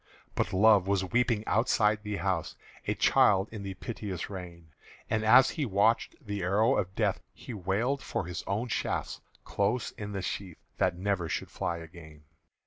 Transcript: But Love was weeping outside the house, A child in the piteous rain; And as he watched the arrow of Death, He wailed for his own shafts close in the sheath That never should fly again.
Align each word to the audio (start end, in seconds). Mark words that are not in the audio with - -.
But 0.33 0.51
Love 0.51 0.87
was 0.87 1.03
weeping 1.11 1.45
outside 1.45 2.01
the 2.01 2.15
house, 2.15 2.55
A 2.87 2.95
child 2.95 3.47
in 3.51 3.61
the 3.61 3.75
piteous 3.75 4.31
rain; 4.31 4.69
And 5.11 5.23
as 5.23 5.51
he 5.51 5.63
watched 5.67 6.15
the 6.25 6.41
arrow 6.41 6.75
of 6.75 6.95
Death, 6.95 7.21
He 7.35 7.53
wailed 7.53 8.01
for 8.01 8.25
his 8.25 8.43
own 8.47 8.67
shafts 8.69 9.21
close 9.43 9.91
in 9.91 10.11
the 10.13 10.23
sheath 10.23 10.57
That 10.79 10.97
never 10.97 11.29
should 11.29 11.51
fly 11.51 11.77
again. 11.77 12.23